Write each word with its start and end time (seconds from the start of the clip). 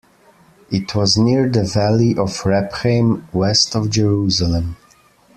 It 0.71 0.95
was 0.95 1.15
near 1.15 1.47
the 1.47 1.63
Valley 1.63 2.17
of 2.17 2.43
Rephaim, 2.43 3.27
west 3.33 3.75
of 3.75 3.91
Jerusalem. 3.91 4.75